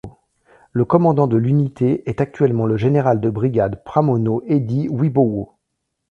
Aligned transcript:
Le 0.71 0.83
commandant 0.83 1.27
de 1.27 1.37
l'unité 1.37 2.01
est 2.09 2.21
actuellement 2.21 2.65
le 2.65 2.75
général 2.75 3.21
de 3.21 3.29
brigade 3.29 3.83
Pramono 3.83 4.41
Edhie 4.47 4.89
Wibowo. 4.89 5.53